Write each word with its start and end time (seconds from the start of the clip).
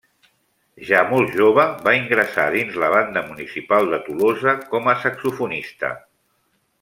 Ja 0.91 1.01
molt 1.09 1.35
jove 1.41 1.65
va 1.87 1.93
ingressar 1.99 2.47
dins 2.57 2.79
la 2.85 2.89
banda 2.95 3.23
municipal 3.29 3.93
de 3.95 4.01
Tolosa 4.09 4.59
com 4.73 4.93
a 4.95 5.01
saxofonista. 5.07 5.93